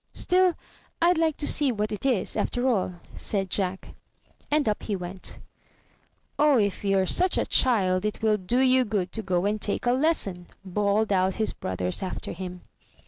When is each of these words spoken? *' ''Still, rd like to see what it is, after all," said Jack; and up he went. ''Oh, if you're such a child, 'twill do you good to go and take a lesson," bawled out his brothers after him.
*' 0.11 0.13
''Still, 0.15 0.55
rd 1.03 1.19
like 1.19 1.37
to 1.37 1.45
see 1.45 1.71
what 1.71 1.91
it 1.91 2.07
is, 2.07 2.35
after 2.35 2.67
all," 2.67 2.95
said 3.13 3.51
Jack; 3.51 3.89
and 4.49 4.67
up 4.67 4.81
he 4.81 4.95
went. 4.95 5.37
''Oh, 6.39 6.57
if 6.59 6.83
you're 6.83 7.05
such 7.05 7.37
a 7.37 7.45
child, 7.45 8.11
'twill 8.11 8.37
do 8.37 8.61
you 8.61 8.83
good 8.83 9.11
to 9.11 9.21
go 9.21 9.45
and 9.45 9.61
take 9.61 9.85
a 9.85 9.91
lesson," 9.93 10.47
bawled 10.65 11.13
out 11.13 11.35
his 11.35 11.53
brothers 11.53 12.01
after 12.01 12.31
him. 12.31 12.61